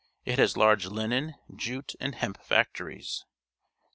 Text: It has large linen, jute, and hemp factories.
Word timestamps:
It 0.25 0.39
has 0.39 0.57
large 0.57 0.87
linen, 0.87 1.35
jute, 1.55 1.93
and 1.99 2.15
hemp 2.15 2.41
factories. 2.41 3.23